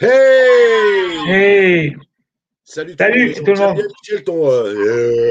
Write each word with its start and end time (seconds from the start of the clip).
Hey 0.00 1.18
Hey 1.26 1.96
Salut, 2.64 2.94
Salut 2.98 3.34
tout 3.34 3.44
le 3.46 3.54
monde. 3.54 3.82
Michel, 4.02 4.24
ton, 4.24 4.48
euh, 4.50 4.74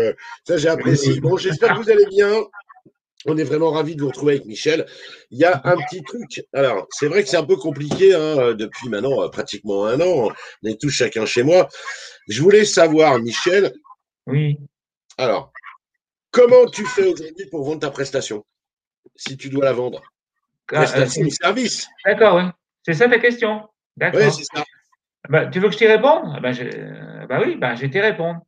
euh, 0.09 0.13
ça 0.43 0.57
j'ai 0.57 0.67
apprécié. 0.69 1.19
Bon, 1.21 1.37
j'espère 1.37 1.75
que 1.77 1.83
vous 1.83 1.89
allez 1.89 2.05
bien. 2.07 2.33
On 3.25 3.37
est 3.37 3.43
vraiment 3.43 3.71
ravis 3.71 3.95
de 3.95 4.01
vous 4.01 4.07
retrouver 4.09 4.33
avec 4.33 4.45
Michel. 4.45 4.85
Il 5.31 5.37
y 5.37 5.45
a 5.45 5.61
un 5.63 5.77
petit 5.77 6.01
truc. 6.03 6.43
Alors, 6.53 6.87
c'est 6.89 7.07
vrai 7.07 7.23
que 7.23 7.29
c'est 7.29 7.37
un 7.37 7.45
peu 7.45 7.55
compliqué 7.55 8.13
hein, 8.15 8.53
depuis 8.55 8.89
maintenant 8.89 9.21
euh, 9.21 9.29
pratiquement 9.29 9.85
un 9.85 10.01
an. 10.01 10.29
On 10.63 10.67
est 10.67 10.79
tous 10.81 10.89
chacun 10.89 11.25
chez 11.25 11.43
moi. 11.43 11.67
Je 12.27 12.41
voulais 12.41 12.65
savoir, 12.65 13.19
Michel, 13.19 13.71
Oui. 14.25 14.57
alors, 15.17 15.51
comment 16.31 16.65
tu 16.65 16.85
fais 16.85 17.05
aujourd'hui 17.05 17.45
pour 17.51 17.63
vendre 17.63 17.79
ta 17.81 17.91
prestation 17.91 18.43
Si 19.15 19.37
tu 19.37 19.49
dois 19.49 19.63
la 19.65 19.73
vendre? 19.73 20.01
Ah, 20.71 20.83
Prestation 20.83 21.21
euh, 21.21 21.27
ou 21.27 21.31
service 21.31 21.87
D'accord, 22.03 22.35
oui. 22.37 22.43
C'est 22.85 22.93
ça 22.93 23.07
ta 23.07 23.19
question 23.19 23.61
D'accord. 23.97 24.21
Oui, 24.23 24.31
c'est 24.31 24.43
ça. 24.57 24.63
Bah, 25.29 25.47
tu 25.47 25.59
veux 25.59 25.67
que 25.67 25.73
je 25.73 25.77
t'y 25.79 25.87
réponde? 25.87 26.31
Ah 26.35 26.39
bah, 26.39 26.51
je- 26.53 26.63
euh, 26.63 27.25
bah 27.27 27.41
oui, 27.45 27.55
bah, 27.55 27.75
je 27.75 27.81
vais 27.81 27.89
t'y 27.89 27.99
répondre. 27.99 28.39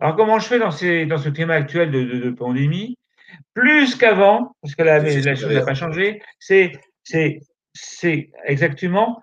Alors, 0.00 0.16
comment 0.16 0.38
je 0.38 0.46
fais 0.46 0.58
dans, 0.58 0.70
ces, 0.70 1.04
dans 1.06 1.18
ce 1.18 1.28
climat 1.28 1.54
actuel 1.54 1.90
de, 1.90 2.02
de- 2.02 2.18
de 2.20 2.30
pandémie? 2.30 2.96
Plus 3.54 3.96
qu'avant, 3.96 4.54
parce 4.62 4.74
que 4.74 4.82
la, 4.82 5.00
chose 5.34 5.46
n'a 5.54 5.62
pas 5.62 5.74
changé, 5.74 6.22
c'est 6.38 6.72
c'est- 7.04 7.40
c'est 7.74 8.30
exactement, 8.44 9.22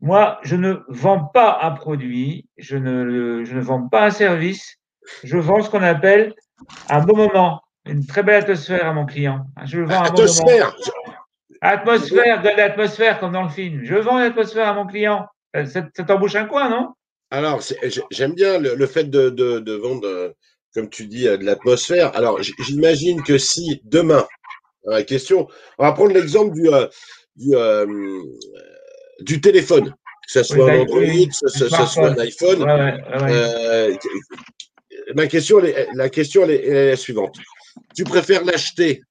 moi, 0.00 0.40
je 0.42 0.56
ne 0.56 0.82
vends 0.88 1.24
pas 1.24 1.58
un 1.62 1.72
produit, 1.72 2.46
je 2.56 2.76
ne, 2.76 3.44
je 3.44 3.54
ne 3.54 3.60
vends 3.60 3.86
pas 3.88 4.06
un 4.06 4.10
service, 4.10 4.76
je 5.24 5.36
vends 5.36 5.60
ce 5.62 5.68
qu'on 5.70 5.82
appelle 5.82 6.34
un 6.88 7.00
bon 7.02 7.16
moment, 7.16 7.62
une 7.86 8.06
très 8.06 8.22
belle 8.22 8.42
atmosphère 8.42 8.86
à 8.86 8.92
mon 8.92 9.04
client. 9.06 9.46
Je 9.64 9.80
vends 9.80 10.02
un 10.02 10.10
bon 10.10 10.22
moment. 10.26 10.46
Atmosphère. 11.60 12.42
De 12.42 12.48
l'atmosphère 12.48 13.20
comme 13.20 13.32
dans 13.32 13.42
le 13.42 13.48
film. 13.48 13.84
Je 13.84 13.94
vends 13.96 14.18
l'atmosphère 14.18 14.68
à 14.68 14.74
mon 14.74 14.86
client. 14.86 15.26
Euh, 15.56 15.66
Ça, 15.66 15.86
ça 15.94 16.04
t'embouche 16.04 16.34
un 16.34 16.46
coin, 16.46 16.68
non? 16.70 16.88
Alors, 17.30 17.60
j'aime 18.10 18.34
bien 18.34 18.58
le, 18.58 18.74
le 18.74 18.86
fait 18.86 19.04
de, 19.04 19.30
de, 19.30 19.60
de 19.60 19.72
vendre, 19.74 20.06
euh, 20.06 20.30
comme 20.74 20.88
tu 20.88 21.06
dis, 21.06 21.28
euh, 21.28 21.36
de 21.36 21.44
l'atmosphère. 21.44 22.14
Alors, 22.16 22.40
j'imagine 22.42 23.22
que 23.22 23.38
si 23.38 23.80
demain, 23.84 24.26
la 24.84 25.02
question, 25.04 25.46
on 25.78 25.84
va 25.84 25.92
prendre 25.92 26.12
l'exemple 26.12 26.54
du, 26.54 26.68
euh, 26.68 26.88
du, 27.36 27.54
euh, 27.54 27.86
du 29.20 29.40
téléphone, 29.40 29.90
que 29.90 30.32
ce 30.32 30.42
soit 30.42 30.64
Oui, 30.64 30.70
un 30.72 30.80
Android, 30.80 30.98
oui, 30.98 31.28
que 31.28 31.48
ce, 31.48 31.68
soit 31.68 32.08
un 32.08 32.18
iPhone. 32.18 32.62
Ouais, 32.62 32.72
ouais, 32.72 32.94
ouais, 33.10 33.22
ouais. 33.22 33.32
euh, 33.32 33.96
ma 35.14 35.26
question, 35.26 35.60
la 35.94 36.08
question, 36.08 36.44
elle 36.44 36.50
est, 36.50 36.64
elle 36.66 36.76
est 36.76 36.90
la 36.90 36.96
suivante. 36.96 37.36
Tu 37.94 38.04
préfères 38.04 38.44
l'acheter, 38.44 39.02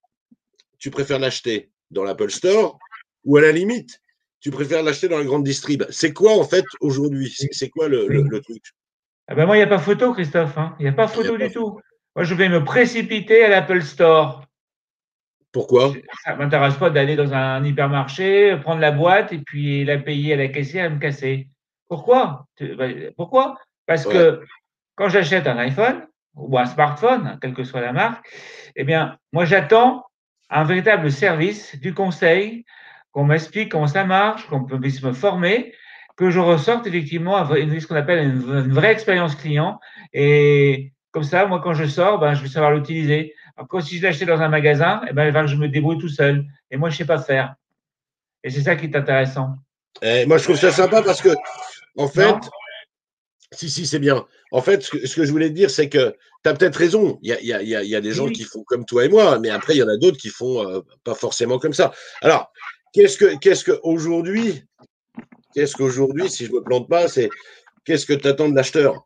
tu 0.77 0.89
préfères 0.89 1.19
l'acheter 1.19 1.69
dans 1.91 2.03
l'Apple 2.03 2.29
Store 2.29 2.77
ou 3.25 3.37
à 3.37 3.41
la 3.41 3.51
limite, 3.51 4.01
tu 4.39 4.51
préfères 4.51 4.83
l'acheter 4.83 5.07
dans 5.07 5.17
la 5.17 5.25
grande 5.25 5.43
distrib. 5.43 5.83
C'est 5.89 6.13
quoi 6.13 6.33
en 6.37 6.43
fait 6.43 6.65
aujourd'hui? 6.81 7.33
C'est 7.51 7.69
quoi 7.69 7.87
le, 7.89 8.07
le- 8.07 8.21
Oui. 8.21 8.29
le 8.29 8.39
truc? 8.41 8.63
Ah 9.27 9.35
ben 9.35 9.45
moi, 9.45 9.55
il 9.57 9.59
n'y 9.59 9.63
a 9.63 9.67
pas 9.67 9.79
photo, 9.79 10.13
Christophe. 10.13 10.57
hein. 10.57 10.75
Il 10.79 10.83
n'y 10.83 10.89
a 10.89 10.93
pas 10.93 11.03
a 11.03 11.07
photo 11.07 11.37
pas 11.37 11.45
du 11.47 11.53
tout. 11.53 11.79
Moi, 12.15 12.23
je 12.23 12.33
vais 12.33 12.49
me 12.49 12.63
précipiter 12.63 13.43
à 13.43 13.49
l'Apple 13.49 13.81
Store. 13.83 14.45
Pourquoi? 15.51 15.93
Ça 16.23 16.33
ne 16.33 16.37
m'intéresse 16.39 16.75
pas 16.75 16.89
d'aller 16.89 17.15
dans 17.15 17.33
un 17.33 17.63
hypermarché, 17.63 18.57
prendre 18.61 18.81
la 18.81 18.91
boîte 18.91 19.33
et 19.33 19.39
puis 19.39 19.83
la 19.83 19.97
payer 19.97 20.33
à 20.33 20.37
la 20.37 20.47
caissière 20.47 20.85
et 20.85 20.89
me 20.89 20.99
casser. 20.99 21.47
Pourquoi? 21.87 22.45
Ben, 22.59 23.11
Pourquoi? 23.17 23.57
Parce 23.87 24.05
Ouais. 24.05 24.13
que 24.13 24.41
quand 24.95 25.09
j'achète 25.09 25.47
un 25.47 25.57
iPhone 25.57 26.07
ou 26.35 26.57
un 26.57 26.65
smartphone, 26.65 27.37
quelle 27.41 27.53
que 27.53 27.63
soit 27.63 27.81
la 27.81 27.93
marque, 27.93 28.25
eh 28.75 28.83
bien, 28.83 29.17
moi, 29.33 29.45
j'attends 29.45 30.05
un 30.49 30.63
véritable 30.63 31.11
service, 31.11 31.77
du 31.79 31.93
conseil, 31.93 32.65
qu'on 33.11 33.23
m'explique 33.25 33.71
comment 33.71 33.87
ça 33.87 34.03
marche, 34.03 34.47
qu'on 34.47 34.63
puisse 34.65 35.01
me 35.03 35.13
former, 35.13 35.73
que 36.15 36.29
je 36.29 36.39
ressorte 36.39 36.85
effectivement 36.87 37.37
une- 37.55 37.79
ce 37.79 37.87
qu'on 37.87 37.95
appelle 37.95 38.23
une, 38.25 38.41
une 38.65 38.73
vraie 38.73 38.91
expérience 38.91 39.35
client. 39.35 39.79
Et 40.13 40.91
comme 41.11 41.23
ça, 41.23 41.45
moi, 41.45 41.59
quand 41.63 41.73
je 41.73 41.85
sors, 41.85 42.19
ben, 42.19 42.33
je 42.33 42.41
vais 42.43 42.49
savoir 42.49 42.71
l'utiliser. 42.71 43.33
Alors 43.57 43.67
que 43.67 43.79
si 43.79 43.97
je 43.97 44.03
l'achetais 44.03 44.25
dans 44.25 44.41
un 44.41 44.49
magasin, 44.49 45.01
eh 45.09 45.13
ben, 45.13 45.25
il 45.25 45.31
va 45.31 45.41
que 45.41 45.47
je 45.47 45.55
me 45.55 45.67
débrouille 45.67 45.97
tout 45.97 46.09
seul. 46.09 46.45
Et 46.71 46.77
moi, 46.77 46.89
je 46.89 46.95
ne 46.95 46.97
sais 46.99 47.05
pas 47.05 47.19
faire. 47.19 47.55
Et 48.43 48.49
c'est 48.49 48.61
ça 48.61 48.75
qui 48.75 48.85
est 48.85 48.95
intéressant. 48.95 49.55
Eh, 50.01 50.25
Moi, 50.25 50.37
je 50.37 50.43
trouve 50.43 50.55
ça 50.55 50.71
sympa 50.71 51.01
parce 51.01 51.21
que, 51.21 51.29
en 51.97 52.07
fait, 52.07 52.31
Non 52.31 52.39
si, 53.51 53.69
si, 53.69 53.85
c'est 53.87 53.99
bien. 53.99 54.25
En 54.51 54.61
fait, 54.61 54.83
ce 54.83 54.91
que, 54.91 55.07
ce 55.07 55.15
que 55.15 55.25
je 55.25 55.31
voulais 55.31 55.49
te 55.49 55.53
dire, 55.55 55.69
c'est 55.69 55.89
que 55.89 56.15
tu 56.43 56.49
as 56.49 56.53
peut-être 56.53 56.75
raison. 56.75 57.17
Il 57.21 57.29
y 57.29 57.33
a, 57.33 57.39
il 57.41 57.47
y 57.47 57.53
a- 57.53 57.61
il 57.61 57.69
y 57.69 57.75
a- 57.75 57.83
il 57.83 57.89
y 57.89 57.95
a 57.95 58.01
des 58.01 58.11
gens 58.13 58.25
Oui. 58.25 58.33
qui 58.33 58.43
font 58.43 58.63
comme 58.63 58.85
toi 58.85 59.05
et 59.05 59.09
moi, 59.09 59.39
mais 59.39 59.49
après, 59.49 59.73
il 59.75 59.79
y 59.79 59.83
en 59.83 59.87
a 59.89 59.97
d'autres 59.97 60.17
qui 60.17 60.29
font 60.29 60.67
euh, 60.67 60.81
pas 61.03 61.15
forcément 61.15 61.57
comme 61.59 61.73
ça. 61.73 61.91
Alors, 62.21 62.51
qu'est-ce 62.93 63.17
que, 63.17 63.37
qu'est-ce 63.39 63.63
que 63.63 63.79
aujourd'hui, 63.83 64.63
qu'est-ce 65.53 65.75
qu'aujourd'hui, 65.75 66.29
si 66.29 66.45
je 66.45 66.51
me 66.51 66.61
plante 66.61 66.87
pas, 66.87 67.07
c'est 67.07 67.29
qu'est-ce 67.85 68.05
que 68.05 68.13
tu 68.13 68.27
attends 68.27 68.49
de 68.49 68.55
l'acheteur? 68.55 69.05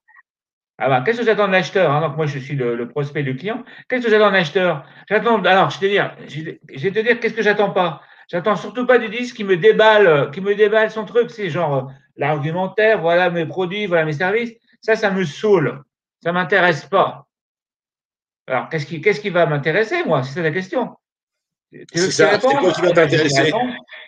Ah 0.77 0.89
bah, 0.89 1.01
qu'est-ce 1.05 1.19
que 1.19 1.25
j'attends 1.25 1.47
de 1.47 1.51
l'acheteur 1.53 1.91
hein? 1.91 2.01
Donc, 2.01 2.17
moi, 2.17 2.25
je 2.25 2.39
suis 2.39 2.55
le, 2.55 2.75
le 2.75 2.89
prospect 2.89 3.23
du 3.23 3.35
client. 3.35 3.63
Qu'est-ce 3.87 4.03
que 4.03 4.09
j'attends 4.09 4.29
de 4.29 4.33
l'acheteur? 4.35 4.83
J'attends. 5.07 5.41
Alors, 5.43 5.69
je 5.69 5.79
vais 5.79 5.87
te 5.87 5.91
dire, 5.91 6.17
je 6.27 6.41
vais 6.41 6.59
je 6.73 6.83
vais 6.89 6.91
te 6.91 6.99
dire 6.99 7.19
qu'est-ce 7.19 7.33
que 7.35 7.43
j'attends 7.43 7.71
pas? 7.71 8.01
J'attends 8.33 8.55
surtout 8.55 8.87
pas 8.87 8.97
du 8.97 9.09
disque 9.09 9.35
qui 9.35 9.43
me 9.43 9.57
déballe, 9.57 10.31
qui 10.31 10.41
me 10.41 10.55
déballe 10.55 10.89
son 10.89 11.05
truc. 11.05 11.29
C'est 11.29 11.51
genre 11.51 11.75
euh, 11.75 11.91
l'argumentaire, 12.17 12.99
voilà 12.99 13.29
mes 13.29 13.45
produits, 13.45 13.85
voilà 13.85 14.05
mes 14.05 14.13
services. 14.13 14.53
Ça, 14.81 14.95
ça 14.95 15.11
me 15.11 15.23
saoule. 15.23 15.83
Ça 16.23 16.31
m'intéresse 16.31 16.83
pas. 16.85 17.27
Alors, 18.47 18.69
qu'est-ce 18.69 18.87
qui, 18.87 19.01
qu'est-ce 19.01 19.21
qui 19.21 19.29
va 19.29 19.45
m'intéresser, 19.45 20.03
moi? 20.03 20.23
C'est 20.23 20.33
ça 20.33 20.41
la 20.41 20.49
question. 20.49 20.95
C'est 21.93 22.09
ça, 22.09 22.39
quoi 22.39 22.71
qui 22.71 22.81
va 22.81 22.91
t'intéresser? 22.91 23.53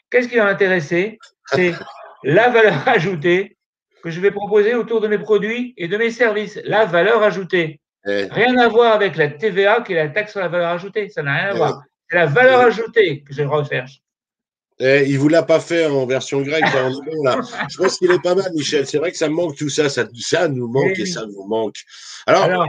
Qu'est-ce 0.09 0.27
qui 0.27 0.37
va 0.37 0.45
m'intéresser? 0.45 1.19
C'est 1.45 1.75
la 2.23 2.49
valeur 2.49 2.87
ajoutée 2.87 3.57
que 4.01 4.09
je 4.09 4.19
vais 4.21 4.31
proposer 4.31 4.73
autour 4.73 5.01
de 5.01 5.07
mes 5.07 5.19
produits 5.19 5.75
et 5.77 5.87
de 5.87 5.97
mes 5.97 6.09
services. 6.09 6.59
La 6.65 6.85
valeur 6.85 7.21
ajoutée. 7.21 7.79
Eh, 8.07 8.27
Rien 8.31 8.57
à 8.57 8.69
voir 8.69 8.93
avec 8.93 9.17
la 9.17 9.27
TVA 9.27 9.81
qui 9.81 9.93
est 9.93 10.03
la 10.03 10.09
taxe 10.09 10.31
sur 10.31 10.41
la 10.41 10.47
valeur 10.47 10.69
ajoutée. 10.69 11.09
Ça 11.09 11.21
n'a 11.21 11.35
rien 11.35 11.49
à 11.49 11.53
voir. 11.53 11.83
C'est 12.09 12.15
la 12.17 12.25
valeur 12.25 12.61
ajoutée 12.61 13.21
que 13.21 13.31
je 13.31 13.43
recherche. 13.43 14.01
Eh, 14.79 15.05
il 15.07 15.17
vous 15.19 15.29
l'a 15.29 15.43
pas 15.43 15.59
fait 15.59 15.85
en 15.85 16.05
version 16.05 16.41
grecque, 16.41 16.65
bon, 16.73 17.23
là. 17.23 17.39
Je 17.69 17.77
pense 17.77 17.97
qu'il 17.97 18.11
est 18.11 18.21
pas 18.21 18.35
mal, 18.35 18.51
Michel. 18.53 18.85
C'est 18.85 18.97
vrai 18.97 19.11
que 19.11 19.17
ça 19.17 19.29
me 19.29 19.33
manque 19.33 19.55
tout 19.55 19.69
ça. 19.69 19.87
Ça, 19.89 20.05
ça 20.19 20.47
nous 20.49 20.67
manque 20.67 20.93
Oui, 20.97 21.01
et 21.03 21.05
ça 21.05 21.25
nous 21.25 21.45
manque. 21.47 21.75
Alors, 22.27 22.43
Alors, 22.43 22.65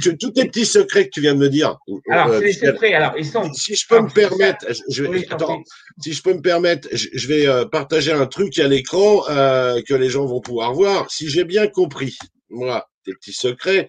tu- 0.00 0.16
tous 0.16 0.30
tes 0.30 0.46
petits 0.46 0.64
secrets 0.64 1.04
que 1.04 1.10
tu 1.10 1.20
viens 1.20 1.34
de 1.34 1.38
me 1.40 1.48
dire. 1.48 1.76
alors 2.10 2.28
euh, 2.28 2.38
c'est 2.38 2.44
les 2.46 2.52
secrets. 2.54 2.94
Alors, 2.94 3.12
ils 3.18 3.26
sont. 3.26 3.52
Si 3.52 3.74
je 3.76 3.86
peux 3.86 3.96
Alors, 3.96 4.04
me 4.04 4.08
ça. 4.10 4.14
permettre, 4.28 4.66
je, 4.88 5.02
vais, 5.02 5.08
Oui, 5.08 5.26
attends, 5.30 5.62
si 6.00 6.12
je 6.12 6.22
peux 6.22 6.32
me 6.34 6.40
permettre, 6.40 6.88
je, 6.92 7.08
je 7.12 7.28
vais 7.28 7.46
euh, 7.46 7.64
partager 7.66 8.12
un 8.12 8.26
truc 8.26 8.58
à 8.58 8.66
l'écran 8.68 9.22
euh, 9.28 9.80
que 9.86 9.94
les 9.94 10.08
gens 10.08 10.24
vont 10.26 10.40
pouvoir 10.40 10.72
voir. 10.72 11.10
Si 11.10 11.28
j'ai 11.28 11.44
bien 11.44 11.66
compris, 11.66 12.16
moi, 12.48 12.88
tes 13.04 13.12
petits 13.14 13.32
secrets, 13.32 13.88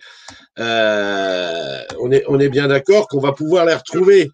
on, 0.58 2.12
est, 2.12 2.24
on 2.28 2.40
est 2.40 2.50
bien 2.50 2.68
d'accord 2.68 3.08
qu'on 3.08 3.20
va 3.22 3.32
pouvoir 3.34 3.66
les 3.66 3.74
retrouver. 3.76 4.30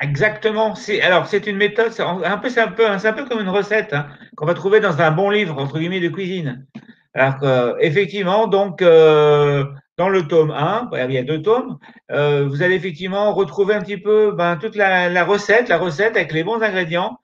Exactement. 0.00 0.74
C'est 0.74 1.00
alors 1.00 1.26
c'est 1.26 1.46
une 1.46 1.56
méthode. 1.56 1.92
C'est 1.92 2.02
un 2.02 2.38
peu, 2.38 2.48
c'est 2.48 2.60
un 2.60 2.68
peu, 2.68 2.84
c'est 2.98 3.08
un 3.08 3.12
peu 3.12 3.24
comme 3.24 3.40
une 3.40 3.48
recette 3.48 3.92
hein, 3.92 4.06
qu'on 4.36 4.46
va 4.46 4.54
trouver 4.54 4.80
dans 4.80 5.00
un 5.00 5.10
bon 5.10 5.30
livre 5.30 5.58
entre 5.58 5.78
guillemets 5.78 6.00
de 6.00 6.08
cuisine. 6.08 6.66
Alors 7.14 7.38
que, 7.38 7.76
effectivement, 7.80 8.46
donc 8.46 8.80
euh, 8.80 9.64
dans 9.96 10.08
le 10.08 10.28
tome 10.28 10.52
1, 10.52 10.90
il 11.08 11.12
y 11.12 11.18
a 11.18 11.24
deux 11.24 11.42
tomes, 11.42 11.78
euh, 12.12 12.46
vous 12.48 12.62
allez 12.62 12.76
effectivement 12.76 13.32
retrouver 13.34 13.74
un 13.74 13.80
petit 13.80 13.96
peu 13.96 14.30
ben, 14.30 14.56
toute 14.56 14.76
la, 14.76 15.08
la 15.08 15.24
recette, 15.24 15.68
la 15.68 15.78
recette 15.78 16.16
avec 16.16 16.32
les 16.32 16.44
bons 16.44 16.62
ingrédients 16.62 17.18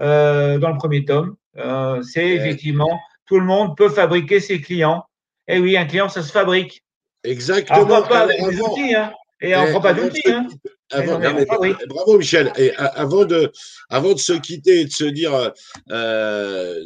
euh, 0.00 0.58
dans 0.58 0.70
le 0.70 0.78
premier 0.78 1.04
tome. 1.04 1.34
Euh, 1.58 2.00
c'est 2.02 2.26
effectivement 2.28 2.98
tout 3.26 3.38
le 3.38 3.44
monde 3.44 3.76
peut 3.76 3.90
fabriquer 3.90 4.40
ses 4.40 4.60
clients. 4.62 5.04
Et 5.46 5.58
oui, 5.58 5.76
un 5.76 5.84
client, 5.84 6.08
ça 6.08 6.22
se 6.22 6.32
fabrique. 6.32 6.82
Exactement. 7.22 7.84
Alors, 7.84 7.88
pas, 7.88 8.08
pas 8.08 8.16
Alors, 8.20 8.30
avec 8.30 8.40
des 8.48 8.60
avant- 8.60 8.72
outils, 8.72 8.94
hein. 8.94 9.12
Et 9.44 9.54
on 9.56 9.66
eh, 9.66 9.70
prend 9.70 9.80
pas 9.80 9.92
d'outils, 9.94 10.22
hein. 10.30 10.46
avant- 10.90 11.18
non, 11.18 11.34
mais 11.34 11.46
fabrique. 11.46 11.76
bravo 11.88 12.18
Michel. 12.18 12.52
Et 12.56 12.74
a- 12.76 12.86
avant 12.86 13.24
de, 13.24 13.50
avant 13.90 14.12
de 14.12 14.18
se 14.18 14.32
quitter 14.32 14.80
et 14.80 14.84
de 14.86 14.90
se 14.92 15.04
dire 15.04 15.34
euh, 15.34 15.48
euh, 15.90 16.80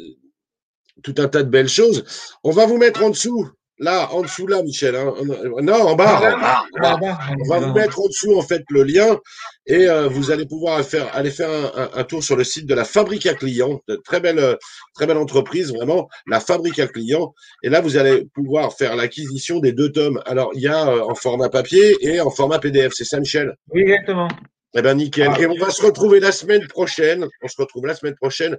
tout 1.03 1.15
un 1.17 1.27
tas 1.27 1.43
de 1.43 1.49
belles 1.49 1.69
choses, 1.69 2.03
on 2.43 2.51
va 2.51 2.65
vous 2.65 2.77
mettre 2.77 3.03
en 3.03 3.09
dessous. 3.09 3.49
Là, 3.81 4.11
en 4.13 4.21
dessous 4.23 4.45
là, 4.45 4.61
Michel. 4.61 4.95
hein. 4.95 5.13
Non, 5.61 5.73
en 5.87 5.95
bas. 5.95 6.17
en 6.17 6.39
bas, 6.39 6.63
en 6.75 6.79
bas. 6.81 6.97
Bon, 6.99 7.13
On 7.39 7.47
va 7.47 7.59
vous 7.59 7.73
mettre 7.73 7.99
en 7.99 8.07
dessous 8.07 8.37
en 8.37 8.41
fait 8.41 8.61
le 8.69 8.83
lien 8.83 9.17
et 9.65 9.87
euh, 9.87 10.07
vous 10.09 10.31
allez 10.31 10.45
pouvoir 10.45 10.81
faire, 10.83 11.09
aller 11.15 11.31
faire 11.31 11.49
un, 11.49 11.71
un- 11.83 11.89
un 11.93 12.03
tour 12.03 12.21
sur 12.23 12.35
le 12.35 12.43
site 12.43 12.65
de 12.65 12.73
la 12.73 12.83
Fabrique 12.83 13.25
à 13.25 13.33
clients, 13.35 13.79
de 13.87 13.95
très 13.95 14.19
belle, 14.19 14.57
très 14.95 15.07
belle 15.07 15.17
entreprise 15.17 15.71
vraiment, 15.73 16.09
la 16.27 16.39
Fabrique 16.41 16.79
à 16.79 16.87
clients. 16.87 17.33
Et 17.63 17.69
là, 17.69 17.79
vous 17.79 17.95
allez 17.95 18.25
pouvoir 18.33 18.73
faire 18.73 18.95
l'acquisition 18.97 19.59
des 19.59 19.71
deux 19.71 19.91
tomes. 19.91 20.21
Alors, 20.25 20.51
il 20.55 20.61
y 20.61 20.67
a 20.67 20.89
euh, 20.89 21.03
en 21.03 21.15
format 21.15 21.47
papier 21.49 21.95
et 22.01 22.19
en 22.19 22.31
format 22.31 22.59
PDF. 22.59 22.91
C'est 22.93 23.05
ça, 23.05 23.19
Michel? 23.19 23.55
Oui, 23.73 23.81
exactement. 23.83 24.27
Eh 24.75 24.81
ben 24.83 24.93
nickel. 24.95 25.29
Ah. 25.33 25.41
Et 25.41 25.47
on 25.47 25.55
va 25.57 25.71
se 25.71 25.81
retrouver 25.83 26.19
la 26.19 26.31
semaine 26.31 26.67
prochaine. 26.67 27.25
On 27.41 27.47
se 27.47 27.55
retrouve 27.59 27.87
la 27.87 27.95
semaine 27.95 28.13
prochaine 28.15 28.55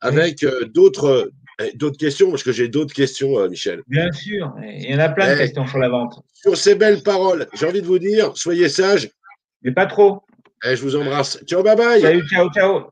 avec 0.00 0.42
euh, 0.42 0.66
d'autres, 0.66 1.30
d'autres 1.74 1.98
questions? 1.98 2.30
Parce 2.30 2.42
que 2.42 2.52
j'ai 2.52 2.68
d'autres 2.68 2.94
questions, 2.94 3.38
euh, 3.38 3.48
Michel. 3.48 3.82
Bien 3.86 4.10
sûr. 4.12 4.52
Il 4.62 4.90
y 4.90 4.94
en 4.94 4.98
a 4.98 5.08
plein 5.08 5.28
de 5.28 5.34
Eh. 5.34 5.38
questions 5.38 5.66
sur 5.66 5.78
la 5.78 5.88
vente. 5.88 6.20
Sur 6.32 6.56
ces 6.56 6.74
belles 6.74 7.02
paroles, 7.02 7.46
j'ai 7.54 7.66
envie 7.66 7.80
de 7.82 7.86
vous 7.86 7.98
dire, 7.98 8.32
soyez 8.36 8.68
sages. 8.68 9.10
Mais 9.62 9.72
pas 9.72 9.86
trop. 9.86 10.22
Et 10.64 10.76
je 10.76 10.82
vous 10.82 10.96
embrasse. 10.96 11.38
Ciao, 11.46 11.62
bye 11.62 11.76
bye. 11.76 12.00
Salut, 12.00 12.26
ciao, 12.28 12.50
ciao. 12.52 12.90